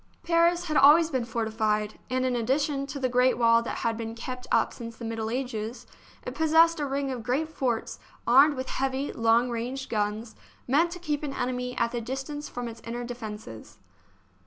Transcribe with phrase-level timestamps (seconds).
[0.23, 3.95] Paris had always been forti fied, and in addition to the great wall that had
[3.97, 5.85] been kept up since the Middle Ages,
[6.25, 10.35] it possessed a ring of great forts armed with heavy, long range guns,
[10.67, 13.77] meant to keep an enemy at the distance from its inner defences.